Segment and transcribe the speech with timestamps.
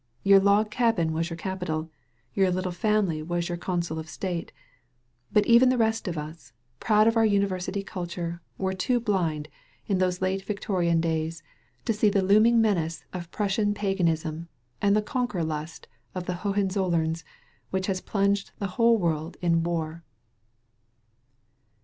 [0.23, 1.91] Your log cabin was your capitol.
[2.33, 4.51] Your little family was your council of state.
[5.35, 9.47] Even the rest of us, proud of our university culture, were too blind,
[9.85, 11.43] in those 164 SKETCHES OF QUEBEC late Victorian days,
[11.85, 14.47] to see the looming menace of Prussian paganism
[14.81, 17.23] and the conquer Iust of the HohenzoUemS)
[17.69, 20.03] which has plunged the whole worid in war.